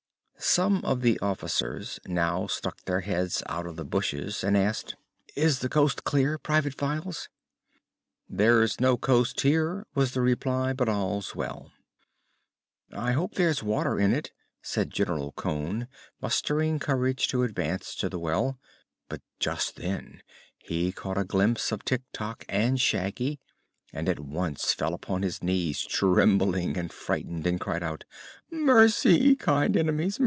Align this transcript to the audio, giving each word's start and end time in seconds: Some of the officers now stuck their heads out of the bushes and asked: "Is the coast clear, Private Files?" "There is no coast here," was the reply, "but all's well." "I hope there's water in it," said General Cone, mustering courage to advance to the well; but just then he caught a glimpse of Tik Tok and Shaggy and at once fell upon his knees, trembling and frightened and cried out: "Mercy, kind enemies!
Some 0.43 0.83
of 0.83 1.01
the 1.01 1.19
officers 1.19 1.99
now 2.07 2.47
stuck 2.47 2.81
their 2.81 3.01
heads 3.01 3.43
out 3.45 3.67
of 3.67 3.75
the 3.75 3.85
bushes 3.85 4.43
and 4.43 4.57
asked: 4.57 4.95
"Is 5.35 5.59
the 5.59 5.69
coast 5.69 6.03
clear, 6.03 6.39
Private 6.39 6.73
Files?" 6.73 7.29
"There 8.27 8.63
is 8.63 8.79
no 8.81 8.97
coast 8.97 9.41
here," 9.41 9.85
was 9.93 10.13
the 10.13 10.21
reply, 10.21 10.73
"but 10.73 10.89
all's 10.89 11.35
well." 11.35 11.71
"I 12.91 13.11
hope 13.11 13.35
there's 13.35 13.61
water 13.61 13.99
in 13.99 14.13
it," 14.15 14.31
said 14.63 14.89
General 14.89 15.31
Cone, 15.33 15.87
mustering 16.21 16.79
courage 16.79 17.27
to 17.27 17.43
advance 17.43 17.93
to 17.97 18.09
the 18.09 18.19
well; 18.19 18.57
but 19.09 19.21
just 19.39 19.75
then 19.75 20.23
he 20.57 20.91
caught 20.91 21.19
a 21.19 21.23
glimpse 21.23 21.71
of 21.71 21.85
Tik 21.85 22.01
Tok 22.13 22.45
and 22.49 22.81
Shaggy 22.81 23.39
and 23.93 24.09
at 24.09 24.19
once 24.19 24.73
fell 24.73 24.95
upon 24.95 25.21
his 25.21 25.43
knees, 25.43 25.81
trembling 25.85 26.77
and 26.79 26.91
frightened 26.91 27.45
and 27.45 27.59
cried 27.61 27.83
out: 27.83 28.05
"Mercy, 28.49 29.35
kind 29.35 29.77
enemies! 29.77 30.19